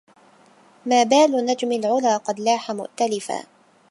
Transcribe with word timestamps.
ما 0.89 1.01
بال 1.11 1.31
نجم 1.45 1.71
العلا 1.71 2.17
قد 2.17 2.39
لاح 2.39 2.71
مؤتلفا 2.71 3.43